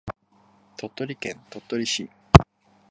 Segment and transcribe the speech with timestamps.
[0.77, 2.09] 鳥取県鳥取市